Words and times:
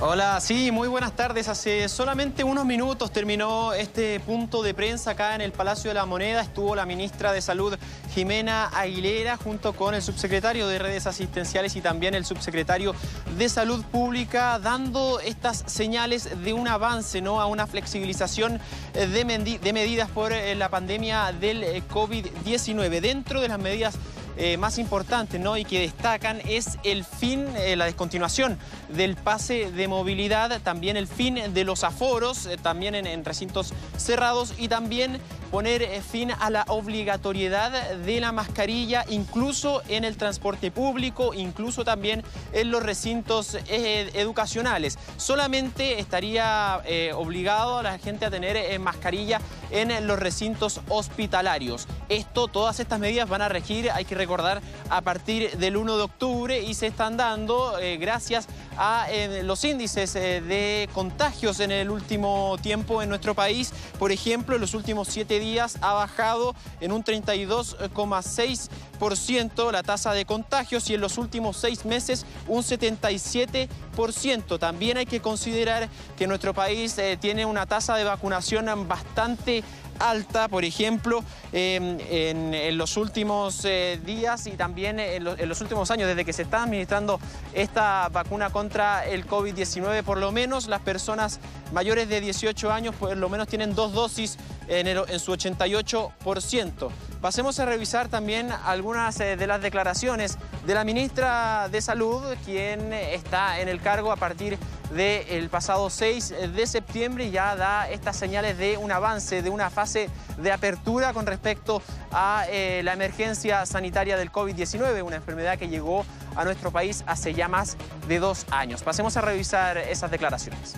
Hola, 0.00 0.40
sí, 0.40 0.70
muy 0.70 0.86
buenas 0.86 1.16
tardes. 1.16 1.48
Hace 1.48 1.88
solamente 1.88 2.44
unos 2.44 2.64
minutos 2.64 3.10
terminó 3.10 3.72
este 3.72 4.20
punto 4.20 4.62
de 4.62 4.72
prensa 4.72 5.10
acá 5.10 5.34
en 5.34 5.40
el 5.40 5.50
Palacio 5.50 5.90
de 5.90 5.94
la 5.94 6.06
Moneda. 6.06 6.40
Estuvo 6.40 6.76
la 6.76 6.86
ministra 6.86 7.32
de 7.32 7.40
Salud, 7.40 7.76
Jimena 8.14 8.68
Aguilera, 8.68 9.36
junto 9.36 9.72
con 9.72 9.96
el 9.96 10.02
subsecretario 10.02 10.68
de 10.68 10.78
Redes 10.78 11.08
Asistenciales 11.08 11.74
y 11.74 11.80
también 11.80 12.14
el 12.14 12.24
subsecretario 12.24 12.94
de 13.36 13.48
Salud 13.48 13.84
Pública, 13.86 14.60
dando 14.60 15.18
estas 15.18 15.64
señales 15.66 16.44
de 16.44 16.52
un 16.52 16.68
avance, 16.68 17.20
¿no? 17.20 17.40
A 17.40 17.46
una 17.46 17.66
flexibilización 17.66 18.60
de, 18.94 19.58
de 19.60 19.72
medidas 19.72 20.08
por 20.10 20.32
eh, 20.32 20.54
la 20.54 20.68
pandemia 20.68 21.32
del 21.32 21.64
eh, 21.64 21.82
COVID-19. 21.90 23.00
Dentro 23.00 23.40
de 23.40 23.48
las 23.48 23.58
medidas 23.58 23.96
eh, 24.40 24.56
más 24.56 24.78
importantes 24.78 25.40
¿no? 25.40 25.56
y 25.56 25.64
que 25.64 25.80
destacan 25.80 26.40
es 26.48 26.78
el 26.84 27.04
fin, 27.04 27.44
eh, 27.56 27.74
la 27.74 27.86
descontinuación 27.86 28.56
del 28.88 29.16
pase 29.16 29.72
de 29.72 29.88
movilidad, 29.88 30.60
también 30.62 30.96
el 30.96 31.08
fin 31.08 31.40
de 31.52 31.64
los 31.64 31.82
aforos, 31.82 32.46
eh, 32.46 32.56
también 32.56 32.94
en, 32.94 33.24
recintos 33.24 33.74
cerrados 33.96 34.54
y 34.56 34.68
también 34.68 35.20
poner 35.50 36.02
fin 36.02 36.30
a 36.30 36.50
la 36.50 36.64
obligatoriedad 36.68 37.96
de 37.96 38.20
la 38.20 38.32
mascarilla, 38.32 39.04
incluso 39.08 39.82
en 39.88 40.04
el 40.04 40.16
transporte 40.16 40.70
público, 40.70 41.34
incluso 41.34 41.84
también 41.84 42.22
en 42.52 42.70
los 42.70 42.82
recintos 42.82 43.56
educacionales. 43.68 44.98
Solamente 45.16 45.98
estaría 45.98 46.82
obligado 47.14 47.78
a 47.78 47.82
la 47.82 47.98
gente 47.98 48.26
a 48.26 48.30
tener 48.30 48.78
mascarilla 48.80 49.40
en 49.70 50.06
los 50.06 50.18
recintos 50.18 50.80
hospitalarios. 50.88 51.86
Esto, 52.08 52.48
todas 52.48 52.80
estas 52.80 52.98
medidas 52.98 53.28
van 53.28 53.42
a 53.42 53.48
regir, 53.48 53.90
hay 53.90 54.04
que 54.04 54.14
recordar, 54.14 54.60
a 54.90 55.00
partir 55.02 55.56
del 55.58 55.76
1 55.76 55.96
de 55.96 56.02
octubre 56.02 56.62
y 56.62 56.74
se 56.74 56.86
están 56.86 57.16
dando 57.16 57.78
eh, 57.78 57.96
gracias 57.96 58.46
a 58.46 58.67
eh, 59.10 59.42
los 59.44 59.64
índices 59.64 60.14
eh, 60.14 60.40
de 60.40 60.88
contagios 60.92 61.58
en 61.60 61.72
el 61.72 61.90
último 61.90 62.56
tiempo 62.62 63.02
en 63.02 63.08
nuestro 63.08 63.34
país. 63.34 63.72
Por 63.98 64.12
ejemplo, 64.12 64.54
en 64.54 64.60
los 64.60 64.74
últimos 64.74 65.08
siete 65.08 65.40
días 65.40 65.78
ha 65.80 65.94
bajado 65.94 66.54
en 66.80 66.92
un 66.92 67.02
32,6% 67.02 69.72
la 69.72 69.82
tasa 69.82 70.12
de 70.12 70.24
contagios 70.24 70.88
y 70.90 70.94
en 70.94 71.00
los 71.00 71.18
últimos 71.18 71.56
seis 71.56 71.84
meses 71.84 72.24
un 72.46 72.62
77%. 72.62 74.58
También 74.58 74.96
hay 74.96 75.06
que 75.06 75.20
considerar 75.20 75.88
que 76.16 76.28
nuestro 76.28 76.54
país 76.54 76.96
tiene 77.20 77.46
una 77.46 77.66
tasa 77.66 77.96
de 77.96 78.04
vacunación 78.04 78.86
bastante 78.86 79.64
alta, 79.98 80.48
por 80.48 80.64
ejemplo, 80.64 81.24
em, 81.52 81.98
en, 82.08 82.78
los 82.78 82.96
últimos 82.96 83.64
eh, 83.64 84.00
días 84.04 84.46
y 84.46 84.52
también 84.52 85.00
en, 85.00 85.24
los 85.24 85.60
últimos 85.60 85.90
años, 85.90 86.08
desde 86.08 86.24
que 86.24 86.32
se 86.32 86.42
está 86.42 86.62
administrando 86.62 87.20
esta 87.54 88.08
vacuna 88.10 88.50
contra 88.50 89.06
el 89.06 89.26
COVID-19, 89.26 90.02
por 90.02 90.18
lo 90.18 90.32
menos 90.32 90.68
las 90.68 90.80
personas 90.80 91.40
mayores 91.72 92.08
de 92.08 92.20
18 92.20 92.72
años 92.72 92.94
por 92.94 93.16
lo 93.16 93.28
menos 93.28 93.48
tienen 93.48 93.74
dos 93.74 93.92
dosis 93.92 94.38
en, 94.68 94.86
en 94.86 95.20
su 95.20 95.32
88%. 95.32 96.90
Pasemos 97.20 97.58
a 97.58 97.66
revisar 97.66 98.08
también 98.08 98.50
algunas 98.64 99.18
eh, 99.20 99.36
de 99.36 99.46
las 99.48 99.60
declaraciones 99.60 100.38
de 100.66 100.74
la 100.74 100.84
ministra 100.84 101.68
de 101.68 101.80
Salud, 101.80 102.22
quien 102.44 102.92
está 102.92 103.60
en 103.60 103.68
el 103.68 103.80
cargo 103.80 104.12
a 104.12 104.16
partir 104.16 104.56
del 104.90 105.48
pasado 105.48 105.90
6 105.90 106.34
de 106.54 106.66
septiembre 106.66 107.30
ya 107.30 107.56
da 107.56 107.88
estas 107.90 108.16
señales 108.16 108.56
de 108.56 108.78
un 108.78 108.90
avance, 108.90 109.42
de 109.42 109.50
una 109.50 109.70
fase 109.70 110.08
de 110.38 110.52
apertura 110.52 111.12
con 111.12 111.26
respecto 111.26 111.82
a 112.10 112.44
eh, 112.48 112.82
la 112.84 112.92
emergencia 112.94 113.66
sanitaria 113.66 114.16
del 114.16 114.32
COVID-19, 114.32 115.04
una 115.04 115.16
enfermedad 115.16 115.58
que 115.58 115.68
llegó 115.68 116.06
a 116.36 116.44
nuestro 116.44 116.70
país 116.70 117.04
hace 117.06 117.34
ya 117.34 117.48
más 117.48 117.76
de 118.08 118.18
dos 118.18 118.46
años. 118.50 118.82
Pasemos 118.82 119.16
a 119.16 119.20
revisar 119.20 119.76
esas 119.78 120.10
declaraciones. 120.10 120.74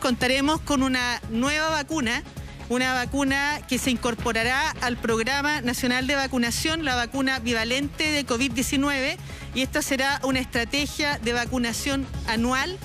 Contaremos 0.00 0.60
con 0.60 0.82
una 0.82 1.20
nueva 1.30 1.70
vacuna 1.70 2.22
una 2.68 2.94
vacuna 2.94 3.60
que 3.68 3.78
se 3.78 3.90
incorporará 3.90 4.70
al 4.80 4.96
Programa 4.96 5.60
Nacional 5.60 6.06
de 6.06 6.14
Vacunación, 6.14 6.86
la 6.86 6.94
vacuna 6.94 7.38
bivalente 7.38 8.10
de 8.10 8.26
COVID-19, 8.26 9.16
y 9.54 9.60
esta 9.60 9.82
será 9.82 10.20
una 10.24 10.40
estrategia 10.40 11.18
de 11.18 11.34
vacunación 11.34 12.06
anual 12.28 12.78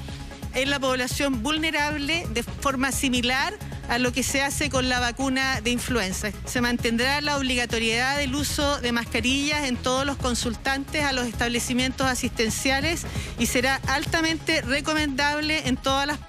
en 0.58 0.72
la 0.72 0.80
población 0.80 1.44
vulnerable 1.44 2.26
de 2.32 2.42
forma 2.42 2.92
similar 2.92 3.54
a 3.90 4.00
lo 4.00 4.12
que 4.12 4.24
se 4.24 4.42
hace 4.42 4.70
con 4.70 4.90
la 4.90 5.00
vacuna 5.00 5.62
de 5.62 5.70
influenza. 5.70 6.32
Se 6.46 6.62
mantendrá 6.62 7.22
la 7.22 7.38
obligatoriedad 7.38 8.18
del 8.18 8.36
uso 8.36 8.82
de 8.82 8.92
mascarillas 8.92 9.66
en 9.66 9.78
todos 9.78 10.06
los 10.06 10.18
consultantes 10.18 11.04
a 11.04 11.14
los 11.14 11.28
establecimientos 11.28 12.08
asistenciales 12.08 13.06
y 13.38 13.46
será 13.46 13.76
altamente 13.88 14.62
recomendable 14.62 15.68
en 15.68 15.78
todas 15.78 16.08
las 16.08 16.20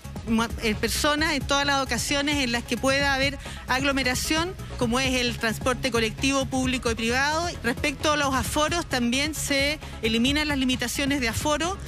eh, 0.63 0.75
personas 0.75 1.33
en 1.33 1.47
todas 1.47 1.65
las 1.65 1.83
ocasiones 1.83 2.37
en 2.45 2.53
las 2.53 2.63
que 2.63 2.77
pueda 2.77 3.15
haber 3.15 3.39
aglomeración, 3.67 4.55
como 4.77 5.01
es 5.01 5.15
el 5.15 5.39
transporte 5.39 5.91
colectivo 5.91 6.45
público 6.45 6.91
y 6.91 6.95
privado. 6.95 7.49
Respecto 7.65 8.13
a 8.13 8.17
los 8.19 8.35
aforos, 8.35 8.85
también 8.85 9.35
se 9.35 9.79
eliminan 10.03 10.49
las 10.49 10.59
limitaciones 10.59 11.23
de 11.23 11.29
aforo. 11.29 11.79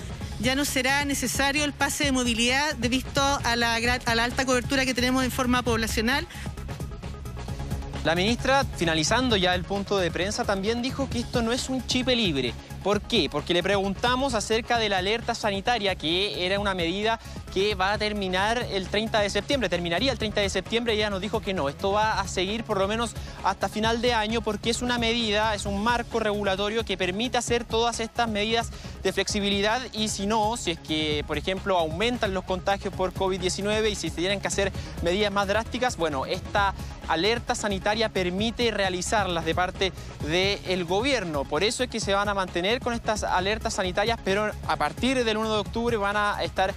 Ya 0.41 0.55
no 0.55 0.65
será 0.65 1.05
necesario 1.05 1.65
el 1.65 1.73
pase 1.73 2.05
de 2.05 2.13
movilidad 2.13 2.75
debido 2.77 3.23
a 3.45 3.57
la, 3.57 3.75
a 3.75 4.15
la 4.15 4.25
alta 4.25 4.47
cobertura 4.47 4.87
que 4.87 4.95
tenemos 4.95 5.23
en 5.23 5.31
forma 5.31 5.63
poblacional. 5.63 6.27
La 8.05 8.15
ministra, 8.15 8.65
finalizando 8.77 9.37
ya 9.37 9.55
el 9.55 9.65
punto 9.65 9.99
de 9.99 10.11
prensa, 10.11 10.45
también 10.45 10.81
dijo 10.81 11.11
que 11.11 11.21
esto 11.21 11.43
no 11.43 11.53
es 11.53 11.69
un 11.69 11.87
chip 11.87 12.09
libre. 12.09 12.55
¿Por 12.83 13.03
qué? 13.03 13.29
Porque 13.31 13.53
le 13.53 13.63
preguntamos 13.63 14.33
acerca 14.33 14.79
de 14.79 14.89
la 14.89 14.99
alerta 14.99 15.35
sanitaria, 15.35 15.95
que 15.97 16.47
era 16.47 16.59
una 16.59 16.73
medida 16.73 17.21
que 17.53 17.75
va 17.75 17.93
a 17.93 17.99
terminar 17.99 18.67
el 18.71 18.89
30 18.89 19.21
de 19.21 19.31
septiembre, 19.31 19.69
terminaría 19.69 20.13
el 20.13 20.19
30 20.19 20.41
de 20.41 20.49
septiembre, 20.49 20.95
ella 20.95 21.11
nos 21.11 21.21
dijo 21.21 21.41
que 21.41 21.55
no, 21.55 21.69
esto 21.69 21.93
va 21.93 22.21
a 22.21 22.29
seguir 22.29 22.65
por 22.65 22.79
lo 22.79 22.89
menos 22.89 23.15
hasta 23.45 23.69
final 23.69 24.01
de 24.01 24.13
año 24.13 24.41
porque 24.41 24.71
es 24.71 24.83
una 24.83 24.99
medida, 24.99 25.55
es 25.55 25.67
un 25.67 25.83
marco 25.83 26.21
regulatorio 26.21 26.85
que 26.85 26.97
permite 26.97 27.39
hacer 27.39 27.65
todas 27.65 28.01
estas 28.01 28.29
medidas 28.29 28.71
de 29.03 29.13
flexibilidad 29.13 29.81
y 29.93 30.09
si 30.09 30.27
no, 30.27 30.57
si 30.57 30.73
es 30.73 30.79
que, 30.79 31.25
por 31.27 31.39
ejemplo, 31.39 31.79
aumentan 31.79 32.35
los 32.35 32.45
contagios 32.45 32.95
por 32.95 33.13
COVID-19 33.15 33.91
y 33.91 33.95
si 33.95 34.11
se 34.11 34.17
tienen 34.17 34.41
que 34.41 34.49
hacer 34.49 34.73
medidas 35.03 35.33
más 35.33 35.49
drásticas, 35.49 35.97
bueno, 35.97 36.27
esta 36.27 36.75
alerta 37.09 37.55
sanitaria 37.55 38.09
permite 38.09 38.71
realizarlas 38.71 39.45
de 39.45 39.55
parte 39.55 39.93
del 40.29 40.85
gobierno. 40.85 41.45
Por 41.45 41.65
eso 41.65 41.83
es 41.83 41.91
que 41.91 41.99
se 41.99 42.15
van 42.15 42.29
a 42.29 42.35
mantener 42.35 42.81
con 42.81 42.95
estas 42.95 43.25
alertas 43.25 43.75
sanitarias, 43.75 44.19
pero 44.25 44.51
a 44.69 44.77
partir 44.77 45.25
del 45.25 45.37
1 45.37 45.53
de 45.53 45.59
octubre 45.59 45.97
van 45.97 46.17
a 46.17 46.43
estar 46.45 46.73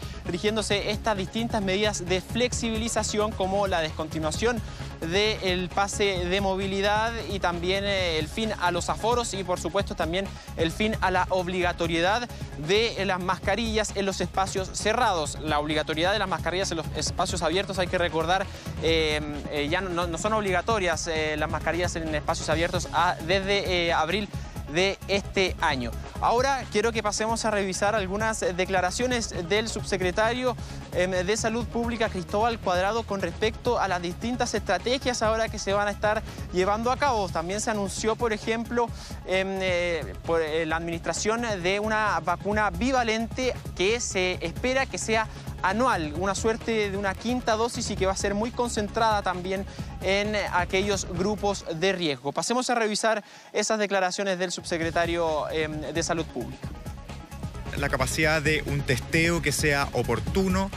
estas 0.72 1.18
distintas 1.18 1.62
medidas 1.62 2.06
de 2.06 2.22
flexibilización 2.22 3.32
como 3.32 3.68
la 3.68 3.82
descontinuación 3.82 4.62
del 5.02 5.70
pase 5.70 6.26
de 6.26 6.42
movilidad 6.42 7.12
y 7.30 7.40
también 7.40 7.84
eh, 7.84 8.20
el 8.20 8.28
fin 8.28 8.52
a 8.62 8.72
los 8.72 8.90
aforos 8.90 9.34
y 9.34 9.44
por 9.44 9.60
supuesto 9.60 9.96
también 9.96 10.26
el 10.56 10.72
fin 10.72 10.96
a 11.02 11.12
la 11.12 11.28
obligatoriedad 11.30 12.30
de 12.68 13.04
las 13.06 13.22
mascarillas 13.22 13.96
en 13.96 14.06
los 14.06 14.22
espacios 14.22 14.70
cerrados. 14.74 15.38
La 15.42 15.60
obligatoriedad 15.60 16.14
de 16.14 16.20
las 16.20 16.30
mascarillas 16.30 16.72
en 16.72 16.78
los 16.78 16.86
espacios 16.96 17.42
abiertos, 17.42 17.80
hay 17.80 17.88
que 17.88 17.98
recordar, 17.98 18.46
eh, 18.82 19.20
eh, 19.52 19.68
ya 19.70 19.82
no, 19.82 20.18
son 20.18 20.34
obligatorias 20.34 21.10
las 21.38 21.50
mascarillas 21.50 21.96
en 21.96 22.16
espacios 22.16 22.50
abiertos 22.50 22.88
desde 23.26 23.92
abril 23.92 24.30
de 24.74 24.98
este 25.08 25.56
año. 25.62 25.92
Ahora 26.22 26.64
quiero 26.72 26.92
que 26.92 27.04
pasemos 27.04 27.46
a 27.46 27.52
revisar 27.52 27.96
algunas 27.96 28.40
declaraciones 28.56 29.34
del 29.48 29.70
subsecretario 29.70 30.56
em, 30.94 31.12
de 31.12 31.38
Salud 31.38 31.66
Pública 31.66 32.10
Cristóbal 32.10 32.60
Cuadrado 32.60 33.04
con 33.04 33.22
respecto 33.22 33.80
a 33.80 33.88
las 33.88 34.02
distintas 34.02 34.54
estrategias 34.54 35.22
ahora 35.22 35.50
que 35.50 35.60
se 35.60 35.74
van 35.74 35.88
a 35.88 35.92
estar 35.92 36.24
llevando 36.54 36.92
a 36.92 36.98
cabo. 36.98 37.30
También 37.30 37.62
se 37.62 37.72
anunció, 37.72 38.16
por 38.16 38.34
ejemplo, 38.34 38.88
em, 39.26 39.60
eh, 39.62 40.14
por 40.26 40.42
eh, 40.42 40.66
la 40.66 40.78
administración 40.78 41.42
de 41.62 41.80
una 41.80 42.20
vacuna 42.22 42.70
bivalente 42.70 43.54
que 43.76 44.00
se 44.00 44.38
espera 44.42 44.86
que 44.86 44.98
sea 44.98 45.28
anual, 45.64 46.14
una 46.18 46.36
suerte 46.36 46.92
de 46.92 46.98
una 46.98 47.16
quinta 47.16 47.54
dosis 47.54 47.90
y 47.90 47.96
que 47.96 48.06
va 48.06 48.12
a 48.12 48.18
ser 48.18 48.36
muy 48.36 48.52
concentrada 48.52 49.22
también 49.24 49.66
en 50.02 50.36
aquellos 50.52 51.08
grupos 51.10 51.66
de 51.74 51.94
riesgo. 51.94 52.32
Pasemos 52.32 52.70
a 52.70 52.76
revisar 52.76 53.24
esas 53.54 53.80
declaraciones 53.80 54.38
del 54.38 54.52
subsecretario 54.52 55.50
em, 55.50 55.82
de 55.82 56.04
Salud 56.04 56.26
Pública. 56.26 56.68
La 57.78 57.90
capacidad 57.90 58.42
de 58.42 58.64
un 58.68 58.82
testeo 58.82 59.42
que 59.42 59.52
sea 59.52 59.88
oportuno, 59.94 60.70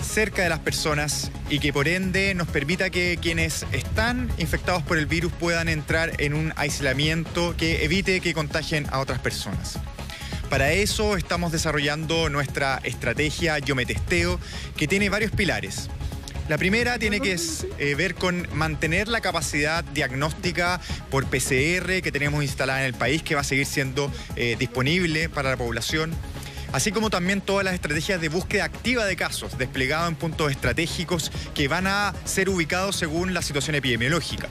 cerca 0.00 0.42
de 0.42 0.48
las 0.48 0.60
personas 0.60 1.30
y 1.50 1.58
que 1.58 1.72
por 1.72 1.88
ende 1.88 2.34
nos 2.34 2.48
permita 2.48 2.88
que 2.88 3.18
quienes 3.20 3.66
están 3.72 4.30
infectados 4.38 4.82
por 4.82 4.96
el 4.96 5.06
virus 5.06 5.32
puedan 5.32 5.68
entrar 5.68 6.12
en 6.20 6.34
un 6.34 6.52
aislamiento 6.56 7.54
que 7.56 7.84
evite 7.84 8.20
que 8.20 8.32
contagien 8.32 8.86
a 8.90 9.00
otras 9.00 9.18
personas. 9.18 9.78
Para 10.50 10.72
eso 10.72 11.18
estamos 11.18 11.52
desarrollando 11.52 12.30
nuestra 12.30 12.80
estrategia 12.82 13.58
Yo 13.58 13.74
Me 13.74 13.84
Testeo, 13.84 14.40
que 14.76 14.88
tiene 14.88 15.10
varios 15.10 15.30
pilares. 15.30 15.90
La 16.48 16.56
primera 16.56 16.98
tiene 16.98 17.20
que 17.20 17.36
eh, 17.78 17.94
ver 17.94 18.14
con 18.14 18.48
mantener 18.54 19.08
la 19.08 19.20
capacidad 19.20 19.84
diagnóstica 19.84 20.80
por 21.10 21.26
PCR 21.26 22.00
que 22.02 22.10
tenemos 22.10 22.42
instalada 22.42 22.80
en 22.80 22.86
el 22.86 22.94
país, 22.94 23.22
que 23.22 23.34
va 23.34 23.42
a 23.42 23.44
seguir 23.44 23.66
siendo 23.66 24.10
eh, 24.36 24.56
disponible 24.58 25.28
para 25.28 25.50
la 25.50 25.56
población 25.58 26.14
así 26.72 26.92
como 26.92 27.10
también 27.10 27.40
todas 27.40 27.64
las 27.64 27.74
estrategias 27.74 28.20
de 28.20 28.28
búsqueda 28.28 28.64
activa 28.64 29.04
de 29.04 29.16
casos 29.16 29.56
desplegados 29.58 30.08
en 30.08 30.16
puntos 30.16 30.50
estratégicos 30.50 31.32
que 31.54 31.68
van 31.68 31.86
a 31.86 32.14
ser 32.24 32.48
ubicados 32.48 32.96
según 32.96 33.34
la 33.34 33.42
situación 33.42 33.76
epidemiológica. 33.76 34.48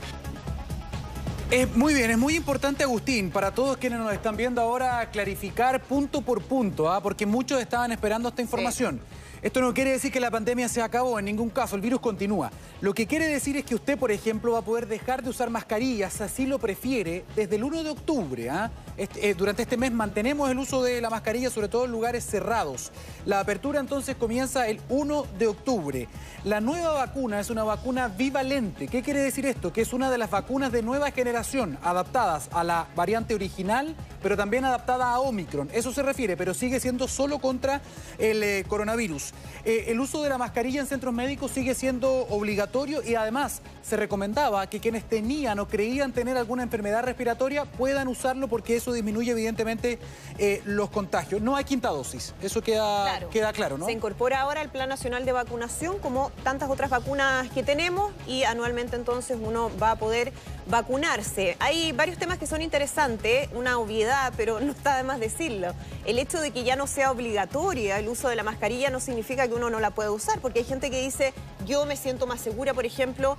Es 1.49 1.73
muy 1.77 1.93
bien, 1.93 2.11
es 2.11 2.17
muy 2.17 2.35
importante, 2.35 2.83
Agustín, 2.83 3.31
para 3.31 3.51
todos 3.51 3.77
quienes 3.77 3.99
nos 3.99 4.11
están 4.11 4.35
viendo 4.35 4.61
ahora, 4.61 5.09
clarificar 5.11 5.81
punto 5.81 6.21
por 6.21 6.41
punto, 6.41 6.91
¿ah? 6.91 7.01
porque 7.01 7.25
muchos 7.25 7.61
estaban 7.61 7.93
esperando 7.93 8.27
esta 8.27 8.41
información. 8.41 8.99
Esto 9.41 9.61
no 9.61 9.73
quiere 9.73 9.91
decir 9.91 10.11
que 10.11 10.19
la 10.19 10.31
pandemia 10.31 10.67
se 10.67 10.81
acabó, 10.81 11.19
en 11.19 11.25
ningún 11.25 11.49
caso, 11.49 11.75
el 11.75 11.81
virus 11.81 11.99
continúa. 11.99 12.51
Lo 12.81 12.93
que 12.93 13.05
quiere 13.05 13.27
decir 13.27 13.55
es 13.55 13.65
que 13.65 13.75
usted, 13.75 13.97
por 13.97 14.11
ejemplo, 14.11 14.53
va 14.53 14.59
a 14.59 14.63
poder 14.63 14.87
dejar 14.87 15.23
de 15.23 15.29
usar 15.29 15.49
mascarillas, 15.51 16.21
así 16.21 16.47
lo 16.47 16.57
prefiere, 16.57 17.23
desde 17.35 17.55
el 17.57 17.63
1 17.63 17.83
de 17.83 17.89
octubre. 17.91 18.49
¿ah? 18.49 18.71
Este, 18.97 19.29
eh, 19.29 19.33
durante 19.35 19.61
este 19.61 19.77
mes 19.77 19.91
mantenemos 19.91 20.49
el 20.49 20.57
uso 20.57 20.81
de 20.81 20.99
la 21.01 21.11
mascarilla, 21.11 21.51
sobre 21.51 21.67
todo 21.67 21.85
en 21.85 21.91
lugares 21.91 22.25
cerrados. 22.25 22.91
La 23.25 23.39
apertura 23.39 23.79
entonces 23.79 24.15
comienza 24.15 24.67
el 24.67 24.81
1 24.89 25.25
de 25.37 25.47
octubre. 25.47 26.07
La 26.43 26.59
nueva 26.59 26.93
vacuna 26.93 27.39
es 27.39 27.49
una 27.49 27.63
vacuna 27.63 28.07
bivalente. 28.07 28.87
¿Qué 28.87 29.03
quiere 29.03 29.19
decir 29.19 29.45
esto? 29.45 29.71
Que 29.71 29.81
es 29.81 29.93
una 29.93 30.09
de 30.09 30.17
las 30.17 30.31
vacunas 30.31 30.71
de 30.71 30.81
nueva 30.81 31.11
generación, 31.11 31.77
adaptadas 31.83 32.49
a 32.53 32.63
la 32.63 32.87
variante 32.95 33.35
original, 33.35 33.95
pero 34.23 34.35
también 34.35 34.65
adaptada 34.65 35.11
a 35.11 35.19
Omicron. 35.19 35.69
Eso 35.73 35.93
se 35.93 36.01
refiere, 36.01 36.35
pero 36.35 36.53
sigue 36.53 36.79
siendo 36.79 37.07
solo 37.07 37.39
contra 37.39 37.81
el 38.17 38.41
eh, 38.41 38.65
coronavirus. 38.67 39.26
Eh, 39.65 39.85
el 39.87 39.99
uso 39.99 40.21
de 40.23 40.29
la 40.29 40.37
mascarilla 40.37 40.81
en 40.81 40.87
centros 40.87 41.13
médicos 41.13 41.51
sigue 41.51 41.75
siendo 41.75 42.27
obligatorio 42.29 43.03
y 43.03 43.15
además 43.15 43.61
se 43.81 43.97
recomendaba 43.97 44.67
que 44.67 44.79
quienes 44.79 45.03
tenían 45.03 45.59
o 45.59 45.67
creían 45.67 46.13
tener 46.13 46.37
alguna 46.37 46.63
enfermedad 46.63 47.03
respiratoria 47.03 47.65
puedan 47.65 48.07
usarlo 48.07 48.47
porque 48.47 48.75
eso 48.75 48.93
disminuye 48.93 49.31
evidentemente 49.31 49.99
eh, 50.37 50.61
los 50.65 50.89
contagios. 50.89 51.41
No 51.41 51.55
hay 51.55 51.65
quinta 51.65 51.89
dosis, 51.89 52.33
eso 52.41 52.61
queda 52.61 53.03
claro. 53.03 53.29
queda 53.29 53.53
claro, 53.53 53.77
¿no? 53.77 53.85
Se 53.85 53.91
incorpora 53.91 54.41
ahora 54.41 54.61
al 54.61 54.69
Plan 54.69 54.89
Nacional 54.89 55.25
de 55.25 55.31
Vacunación 55.31 55.99
como 55.99 56.31
tantas 56.43 56.69
otras 56.69 56.89
vacunas 56.89 57.49
que 57.51 57.63
tenemos 57.63 58.11
y 58.27 58.43
anualmente 58.43 58.95
entonces 58.95 59.37
uno 59.41 59.71
va 59.81 59.91
a 59.91 59.95
poder 59.97 60.33
vacunarse. 60.67 61.55
Hay 61.59 61.91
varios 61.91 62.17
temas 62.17 62.37
que 62.37 62.47
son 62.47 62.61
interesantes, 62.61 63.49
una 63.53 63.79
obviedad, 63.79 64.33
pero 64.37 64.59
no 64.61 64.71
está 64.71 64.97
de 64.97 65.03
más 65.03 65.19
decirlo. 65.19 65.73
El 66.05 66.19
hecho 66.19 66.39
de 66.39 66.51
que 66.51 66.63
ya 66.63 66.75
no 66.75 66.87
sea 66.87 67.11
obligatoria 67.11 67.99
el 67.99 68.07
uso 68.07 68.29
de 68.29 68.35
la 68.35 68.43
mascarilla 68.43 68.89
no 68.89 68.99
significa 68.99 69.16
que 69.23 69.53
uno 69.53 69.69
no 69.69 69.79
la 69.79 69.91
pueda 69.91 70.11
usar, 70.11 70.39
porque 70.39 70.59
hay 70.59 70.65
gente 70.65 70.91
que 70.91 71.01
dice, 71.01 71.33
yo 71.65 71.85
me 71.85 71.95
siento 71.95 72.27
más 72.27 72.39
segura, 72.39 72.73
por 72.73 72.85
ejemplo, 72.85 73.37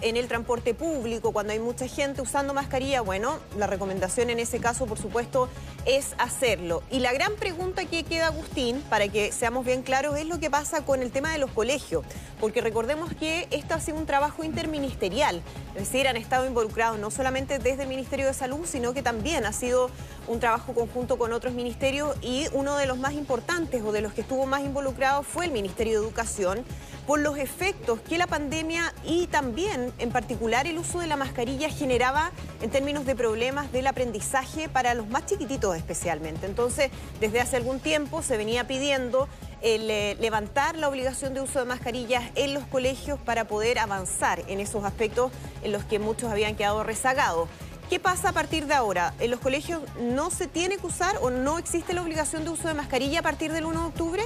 en 0.00 0.16
el 0.16 0.26
transporte 0.26 0.74
público, 0.74 1.32
cuando 1.32 1.52
hay 1.52 1.60
mucha 1.60 1.86
gente 1.86 2.20
usando 2.20 2.54
mascarilla, 2.54 3.00
bueno, 3.00 3.38
la 3.56 3.66
recomendación 3.66 4.30
en 4.30 4.38
ese 4.40 4.58
caso, 4.58 4.86
por 4.86 4.98
supuesto, 4.98 5.48
es 5.86 6.14
hacerlo. 6.18 6.82
Y 6.90 7.00
la 7.00 7.12
gran 7.12 7.34
pregunta 7.34 7.84
que 7.84 8.04
queda, 8.04 8.26
Agustín, 8.26 8.82
para 8.88 9.08
que 9.08 9.32
seamos 9.32 9.64
bien 9.64 9.82
claros, 9.82 10.16
es 10.16 10.26
lo 10.26 10.38
que 10.38 10.50
pasa 10.50 10.84
con 10.84 11.02
el 11.02 11.10
tema 11.10 11.32
de 11.32 11.38
los 11.38 11.50
colegios, 11.50 12.04
porque 12.40 12.60
recordemos 12.60 13.12
que 13.14 13.48
esto 13.50 13.74
ha 13.74 13.80
sido 13.80 13.98
un 13.98 14.06
trabajo 14.06 14.44
interministerial, 14.44 15.42
es 15.74 15.90
decir, 15.90 16.08
han 16.08 16.16
estado 16.16 16.46
involucrados 16.46 16.98
no 16.98 17.10
solamente 17.10 17.58
desde 17.58 17.84
el 17.84 17.88
Ministerio 17.88 18.26
de 18.26 18.34
Salud, 18.34 18.64
sino 18.64 18.92
que 18.92 19.02
también 19.02 19.46
ha 19.46 19.52
sido 19.52 19.90
un 20.26 20.40
trabajo 20.40 20.74
conjunto 20.74 21.18
con 21.18 21.32
otros 21.32 21.54
ministerios 21.54 22.16
y 22.22 22.46
uno 22.52 22.76
de 22.76 22.86
los 22.86 22.98
más 22.98 23.14
importantes 23.14 23.82
o 23.82 23.92
de 23.92 24.02
los 24.02 24.12
que 24.12 24.20
estuvo 24.20 24.46
más 24.46 24.62
involucrado 24.62 25.22
fue 25.22 25.46
el 25.46 25.52
Ministerio 25.52 26.00
de 26.00 26.06
Educación 26.06 26.64
por 27.06 27.20
los 27.20 27.38
efectos 27.38 28.00
que 28.00 28.18
la 28.18 28.26
pandemia 28.26 28.92
y 29.02 29.28
también 29.28 29.94
en 29.98 30.10
particular 30.10 30.66
el 30.66 30.76
uso 30.76 31.00
de 31.00 31.06
la 31.06 31.16
mascarilla 31.16 31.70
generaba 31.70 32.32
en 32.60 32.68
términos 32.68 33.06
de 33.06 33.16
problemas 33.16 33.72
del 33.72 33.86
aprendizaje 33.86 34.68
para 34.68 34.92
los 34.92 35.08
más 35.08 35.24
chiquititos 35.24 35.67
especialmente. 35.74 36.46
Entonces, 36.46 36.90
desde 37.20 37.40
hace 37.40 37.56
algún 37.56 37.80
tiempo 37.80 38.22
se 38.22 38.36
venía 38.36 38.66
pidiendo 38.66 39.28
eh, 39.60 40.16
levantar 40.20 40.76
la 40.76 40.88
obligación 40.88 41.34
de 41.34 41.40
uso 41.40 41.58
de 41.58 41.64
mascarillas 41.64 42.22
en 42.36 42.54
los 42.54 42.64
colegios 42.64 43.18
para 43.18 43.46
poder 43.46 43.78
avanzar 43.78 44.44
en 44.48 44.60
esos 44.60 44.84
aspectos 44.84 45.32
en 45.62 45.72
los 45.72 45.84
que 45.84 45.98
muchos 45.98 46.30
habían 46.30 46.54
quedado 46.54 46.84
rezagados. 46.84 47.48
¿Qué 47.90 47.98
pasa 47.98 48.28
a 48.28 48.32
partir 48.32 48.66
de 48.66 48.74
ahora? 48.74 49.14
¿En 49.18 49.30
los 49.30 49.40
colegios 49.40 49.80
no 49.98 50.30
se 50.30 50.46
tiene 50.46 50.76
que 50.76 50.86
usar 50.86 51.16
o 51.22 51.30
no 51.30 51.58
existe 51.58 51.94
la 51.94 52.02
obligación 52.02 52.44
de 52.44 52.50
uso 52.50 52.68
de 52.68 52.74
mascarilla 52.74 53.20
a 53.20 53.22
partir 53.22 53.50
del 53.50 53.64
1 53.64 53.80
de 53.80 53.86
octubre? 53.86 54.22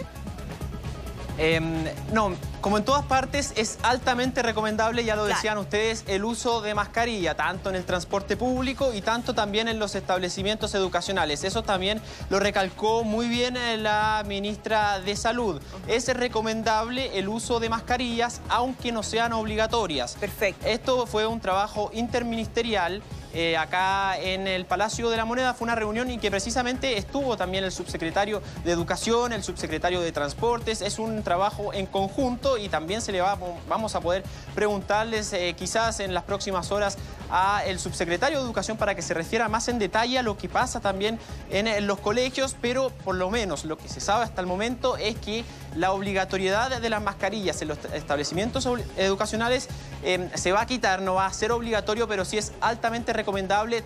Em, 1.38 1.84
no, 2.12 2.32
como 2.60 2.78
en 2.78 2.84
todas 2.84 3.04
partes, 3.06 3.52
es 3.56 3.78
altamente 3.82 4.42
recomendable, 4.42 5.04
ya 5.04 5.16
lo 5.16 5.24
decían 5.24 5.58
ustedes, 5.58 6.04
el 6.06 6.24
uso 6.24 6.60
de 6.60 6.74
mascarilla, 6.74 7.34
tanto 7.34 7.70
en 7.70 7.76
el 7.76 7.84
transporte 7.84 8.36
público 8.36 8.92
y 8.92 9.00
tanto 9.00 9.34
también 9.34 9.66
en 9.68 9.78
los 9.78 9.94
establecimientos 9.94 10.74
educacionales. 10.74 11.42
Eso 11.44 11.62
también 11.62 12.00
lo 12.30 12.38
recalcó 12.38 13.02
muy 13.02 13.28
bien 13.28 13.56
eh, 13.56 13.76
la 13.78 14.22
ministra 14.26 15.00
de 15.00 15.16
Salud. 15.16 15.60
Es 15.88 16.06
recomendable 16.14 17.18
el 17.18 17.28
uso 17.28 17.60
de 17.60 17.68
mascarillas, 17.68 18.40
aunque 18.48 18.92
no 18.92 19.02
sean 19.02 19.32
obligatorias. 19.32 20.16
Perfecto. 20.20 20.66
Esto 20.66 21.06
fue 21.06 21.26
un 21.26 21.40
trabajo 21.40 21.90
interministerial 21.94 23.02
eh, 23.34 23.56
acá 23.56 24.18
en 24.18 24.46
el 24.46 24.66
Palacio 24.66 25.10
de 25.10 25.16
la 25.16 25.24
Moneda. 25.24 25.54
Fue 25.54 25.64
una 25.64 25.74
reunión 25.74 26.10
en 26.10 26.20
que 26.20 26.30
precisamente 26.30 26.98
estuvo 26.98 27.36
también 27.36 27.64
el 27.64 27.72
subsecretario 27.72 28.42
de 28.64 28.72
Educación, 28.72 29.32
el 29.32 29.42
subsecretario 29.42 30.00
de 30.00 30.12
Transportes. 30.12 30.82
Es 30.82 30.98
un 30.98 31.22
trabajo 31.22 31.72
en 31.72 31.86
conjunto 31.86 32.58
y 32.58 32.68
también 32.68 33.00
se 33.00 33.12
le 33.12 33.20
va, 33.20 33.38
vamos 33.68 33.94
a 33.94 34.00
poder 34.00 34.22
preguntarles 34.54 35.32
eh, 35.32 35.54
quizás 35.56 36.00
en 36.00 36.14
las 36.14 36.24
próximas 36.24 36.70
horas 36.70 36.98
a 37.30 37.62
el 37.64 37.78
subsecretario 37.78 38.38
de 38.38 38.44
Educación 38.44 38.76
para 38.76 38.94
que 38.94 39.02
se 39.02 39.14
refiera 39.14 39.48
más 39.48 39.68
en 39.68 39.78
detalle 39.78 40.18
a 40.18 40.22
lo 40.22 40.36
que 40.36 40.48
pasa 40.48 40.80
también 40.80 41.18
en, 41.50 41.86
los 41.86 41.98
colegios, 41.98 42.54
pero 42.60 42.90
por 42.90 43.14
lo 43.14 43.30
menos 43.30 43.64
lo 43.64 43.78
que 43.78 43.88
se 43.88 44.00
sabe 44.00 44.24
hasta 44.24 44.40
el 44.40 44.46
momento 44.46 44.96
es 44.98 45.16
que 45.16 45.44
la 45.74 45.92
obligatoriedad 45.92 46.80
de 46.80 46.90
las 46.90 47.02
mascarillas 47.02 47.62
en 47.62 47.68
los 47.68 47.78
establecimientos 47.94 48.68
educacionales 48.98 49.68
eh, 50.04 50.28
se 50.34 50.52
va 50.52 50.62
a 50.62 50.66
quitar, 50.66 51.00
no 51.00 51.14
va 51.14 51.26
a 51.26 51.32
ser 51.32 51.52
obligatorio, 51.52 52.06
pero 52.06 52.24
sí 52.24 52.36
es 52.36 52.52
altamente 52.60 53.12
recomendable. 53.12 53.21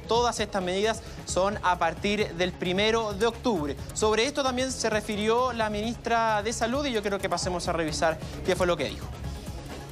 Todas 0.09 0.41
estas 0.41 0.63
medidas 0.63 1.03
son 1.27 1.59
a 1.63 1.79
partir 1.79 2.35
del 2.35 2.53
primero 2.53 3.13
de 3.13 3.27
octubre. 3.27 3.77
Sobre 3.95 4.27
esto 4.27 4.43
también 4.43 4.73
se 4.73 4.91
refirió 4.91 5.53
la 5.53 5.71
ministra 5.71 6.43
de 6.43 6.53
Salud 6.53 6.85
y 6.87 6.93
yo 6.93 7.03
creo 7.03 7.19
que 7.19 7.29
pasemos 7.29 7.69
a 7.69 7.73
revisar 7.73 8.19
qué 8.45 8.57
fue 8.57 8.67
lo 8.67 8.77
que 8.77 8.85
dijo. 8.85 9.07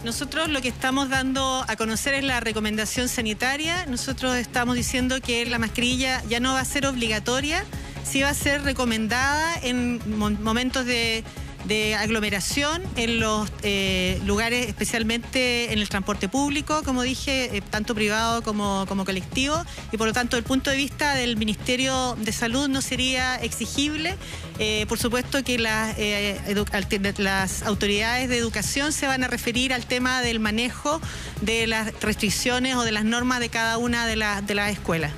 Nosotros 0.05 0.51
lo 0.51 0.61
que 0.61 0.69
estamos 0.69 1.09
dando 1.09 1.65
a 1.67 1.77
conocer 1.77 2.13
es 2.13 2.25
la 2.25 2.39
recomendación 2.41 3.09
sanitaria. 3.09 3.87
Nosotros 3.87 4.37
estamos 4.37 4.77
diciendo 4.77 5.21
que 5.23 5.47
la 5.47 5.59
mascarilla 5.59 6.23
ya 6.29 6.41
no 6.41 6.53
va 6.53 6.61
a 6.61 6.65
ser 6.67 6.87
obligatoria, 6.87 7.65
sí 8.05 8.21
va 8.21 8.29
a 8.29 8.35
ser 8.35 8.63
recomendada 8.65 9.55
en 9.63 10.01
momentos 10.43 10.85
de 10.85 11.25
de 11.65 11.95
aglomeración 11.95 12.83
en 12.97 13.21
los 13.21 13.51
eh, 13.63 14.21
lugares, 14.25 14.69
especialmente 14.69 15.73
en 15.73 15.79
el 15.79 15.89
transporte 15.89 16.29
público, 16.29 16.83
como 16.85 17.03
dije, 17.03 17.57
eh, 17.57 17.63
tanto 17.63 17.95
privado 17.95 18.43
como, 18.43 18.85
como 18.87 19.05
colectivo, 19.05 19.57
y 19.93 19.97
por 19.97 20.07
lo 20.07 20.13
tanto, 20.13 20.37
el 20.37 20.43
punto 20.43 20.71
de 20.71 20.77
vista 20.77 21.15
del 21.15 21.37
Ministerio 21.37 22.17
de 22.17 22.33
Salud 22.33 22.69
no 22.69 22.83
sería 22.83 23.37
exigible. 23.37 24.17
Eh, 24.59 24.87
por 24.89 24.99
supuesto 24.99 25.43
que 25.43 25.59
las, 25.59 27.63
autoridades 27.63 28.29
de 28.29 28.39
educación 28.39 28.93
se 28.93 29.07
van 29.07 29.25
a 29.25 29.29
referir 29.29 29.73
al 29.73 29.87
tema 29.87 30.21
del 30.21 30.41
manejo 30.41 31.01
de 31.41 31.67
las 31.67 31.93
restricciones 32.01 32.77
o 32.77 32.83
de 32.83 32.93
las 32.93 33.05
normas 33.05 33.41
de 33.41 33.49
cada 33.49 33.79
una 33.79 34.07
de, 34.07 34.17
de 34.47 34.55
las 34.55 34.71
escuelas. 34.71 35.13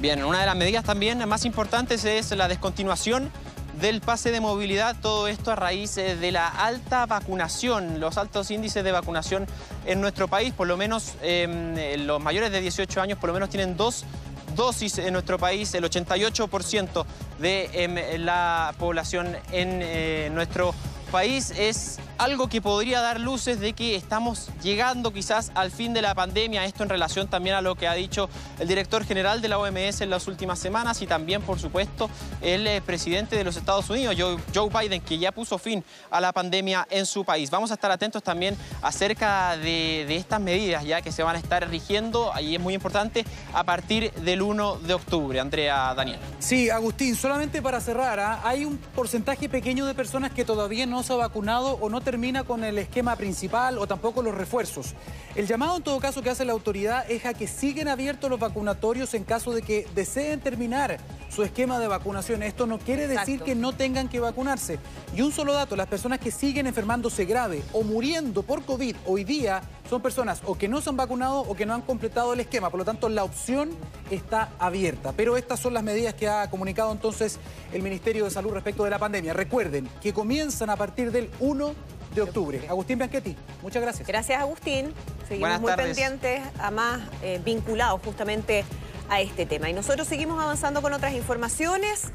Bien, 0.00 0.22
una 0.22 0.40
de 0.40 0.46
las 0.46 0.56
medidas 0.56 0.84
también 0.84 1.26
más 1.26 1.44
importantes 1.44 2.04
es 2.04 2.30
la 2.32 2.48
descontinuación 2.48 3.30
del 3.80 4.00
pase 4.00 4.30
de 4.30 4.40
movilidad, 4.40 4.96
todo 5.00 5.28
esto 5.28 5.52
a 5.52 5.56
raíz 5.56 5.98
eh, 5.98 6.16
de 6.16 6.32
la 6.32 6.48
alta 6.48 7.06
vacunación, 7.06 8.00
los 8.00 8.16
altos 8.16 8.50
índices 8.50 8.82
de 8.82 8.92
vacunación 8.92 9.46
en 9.84 10.00
nuestro 10.00 10.28
país, 10.28 10.52
por 10.52 10.66
lo 10.66 10.76
menos 10.76 11.14
em, 11.22 11.74
los 12.06 12.20
mayores 12.20 12.50
de 12.50 12.60
18 12.60 13.00
años 13.00 13.18
por 13.18 13.28
lo 13.28 13.34
menos 13.34 13.50
tienen 13.50 13.76
dos 13.76 14.04
dosis 14.54 14.98
en 14.98 15.12
nuestro 15.12 15.38
país, 15.38 15.74
el 15.74 15.84
88% 15.84 17.04
de 17.38 17.70
em, 17.72 18.20
la 18.24 18.74
población 18.78 19.36
en 19.52 19.80
eh, 19.82 20.30
nuestro 20.32 20.72
país 20.72 20.95
es 21.24 21.98
algo 22.18 22.48
que 22.48 22.62
podría 22.62 23.00
dar 23.00 23.20
luces 23.20 23.60
de 23.60 23.72
que 23.72 23.94
estamos 23.94 24.48
llegando 24.62 25.12
quizás 25.12 25.52
al 25.54 25.70
fin 25.70 25.92
de 25.92 26.02
la 26.02 26.14
pandemia, 26.14 26.64
esto 26.64 26.82
en 26.82 26.88
relación 26.88 27.28
también 27.28 27.56
a 27.56 27.60
lo 27.60 27.74
que 27.74 27.88
ha 27.88 27.94
dicho 27.94 28.28
el 28.58 28.68
director 28.68 29.04
general 29.04 29.42
de 29.42 29.48
la 29.48 29.58
OMS 29.58 30.00
en 30.00 30.10
las 30.10 30.26
últimas 30.26 30.58
semanas 30.58 31.02
y 31.02 31.06
también, 31.06 31.42
por 31.42 31.58
supuesto, 31.58 32.08
el 32.40 32.66
eh, 32.66 32.80
presidente 32.80 33.36
de 33.36 33.44
los 33.44 33.56
Estados 33.56 33.88
Unidos, 33.90 34.16
Joe, 34.54 34.70
Biden, 34.70 35.00
que 35.02 35.18
ya 35.18 35.32
puso 35.32 35.58
fin 35.58 35.84
a 36.10 36.20
la 36.20 36.32
pandemia 36.32 36.86
en 36.90 37.06
su 37.06 37.24
país. 37.24 37.50
Vamos 37.50 37.70
a 37.70 37.74
estar 37.74 37.90
atentos 37.90 38.22
también 38.22 38.56
acerca 38.82 39.56
de, 39.56 40.16
estas 40.16 40.40
medidas 40.40 40.84
ya 40.84 41.02
que 41.02 41.12
se 41.12 41.22
van 41.22 41.36
a 41.36 41.38
estar 41.38 41.68
rigiendo, 41.68 42.32
ahí 42.32 42.54
es 42.54 42.60
muy 42.60 42.74
importante, 42.74 43.24
a 43.52 43.64
partir 43.64 44.12
del 44.12 44.42
1 44.42 44.76
de 44.76 44.94
octubre. 44.94 45.40
Andrea 45.40 45.94
Daniel. 45.94 46.18
Sí, 46.38 46.70
Agustín, 46.70 47.14
solamente 47.14 47.60
para 47.60 47.80
cerrar, 47.80 48.20
¿ah? 48.20 48.40
hay 48.44 48.64
un 48.64 48.78
porcentaje 48.78 49.48
pequeño 49.48 49.86
de 49.86 49.94
personas 49.94 50.32
que 50.32 50.44
todavía 50.44 50.86
no 50.86 51.02
vacunado 51.14 51.78
o 51.80 51.88
no 51.88 52.00
termina 52.00 52.42
con 52.42 52.64
el 52.64 52.78
esquema 52.78 53.14
principal 53.16 53.78
o 53.78 53.86
tampoco 53.86 54.22
los 54.22 54.34
refuerzos. 54.34 54.94
El 55.34 55.46
llamado 55.46 55.76
en 55.76 55.82
todo 55.82 56.00
caso 56.00 56.22
que 56.22 56.30
hace 56.30 56.44
la 56.44 56.52
autoridad 56.52 57.08
es 57.10 57.24
a 57.26 57.34
que 57.34 57.46
siguen 57.46 57.86
abiertos 57.86 58.28
los 58.28 58.40
vacunatorios 58.40 59.14
en 59.14 59.24
caso 59.24 59.52
de 59.52 59.62
que 59.62 59.86
deseen 59.94 60.40
terminar 60.40 60.98
su 61.28 61.42
esquema 61.42 61.78
de 61.78 61.88
vacunación. 61.88 62.42
Esto 62.42 62.66
no 62.66 62.78
quiere 62.78 63.08
decir 63.08 63.18
Exacto. 63.34 63.44
que 63.44 63.54
no 63.54 63.72
tengan 63.72 64.08
que 64.08 64.20
vacunarse. 64.20 64.78
Y 65.14 65.22
un 65.22 65.32
solo 65.32 65.52
dato, 65.52 65.76
las 65.76 65.86
personas 65.86 66.18
que 66.18 66.30
siguen 66.30 66.66
enfermándose 66.66 67.24
grave 67.24 67.62
o 67.72 67.82
muriendo 67.82 68.42
por 68.42 68.64
COVID 68.64 68.96
hoy 69.06 69.24
día 69.24 69.62
son 69.88 70.02
personas 70.02 70.42
o 70.44 70.56
que 70.56 70.68
no 70.68 70.80
se 70.80 70.90
han 70.90 70.96
vacunado 70.96 71.40
o 71.40 71.54
que 71.54 71.66
no 71.66 71.74
han 71.74 71.82
completado 71.82 72.32
el 72.32 72.40
esquema. 72.40 72.70
Por 72.70 72.78
lo 72.78 72.84
tanto, 72.84 73.08
la 73.08 73.24
opción 73.24 73.70
está 74.10 74.50
abierta. 74.58 75.12
Pero 75.12 75.36
estas 75.36 75.60
son 75.60 75.74
las 75.74 75.82
medidas 75.82 76.14
que 76.14 76.28
ha 76.28 76.48
comunicado 76.50 76.92
entonces 76.92 77.38
el 77.72 77.82
Ministerio 77.82 78.24
de 78.24 78.30
Salud 78.30 78.52
respecto 78.52 78.84
de 78.84 78.90
la 78.90 78.98
pandemia. 78.98 79.32
Recuerden 79.32 79.88
que 80.02 80.12
comienzan 80.12 80.70
a 80.70 80.76
partir 80.76 81.12
del 81.12 81.30
1 81.40 81.74
de 82.14 82.22
octubre. 82.22 82.66
Agustín 82.68 82.98
Bianchetti, 82.98 83.36
muchas 83.62 83.82
gracias. 83.82 84.08
Gracias, 84.08 84.40
Agustín. 84.40 84.92
Seguimos 85.28 85.40
Buenas 85.40 85.60
muy 85.60 85.70
tardes. 85.70 85.86
pendientes, 85.88 86.42
a 86.58 86.70
más 86.70 87.00
eh, 87.22 87.40
vinculados 87.44 88.00
justamente 88.02 88.64
a 89.08 89.20
este 89.20 89.46
tema. 89.46 89.68
Y 89.68 89.72
nosotros 89.72 90.06
seguimos 90.06 90.40
avanzando 90.40 90.82
con 90.82 90.92
otras 90.92 91.14
informaciones. 91.14 92.12